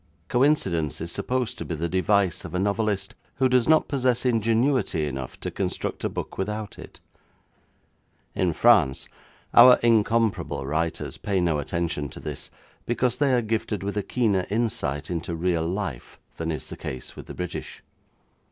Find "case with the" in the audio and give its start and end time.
16.77-17.35